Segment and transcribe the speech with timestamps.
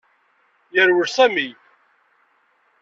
[0.73, 1.47] Yerwel Sami.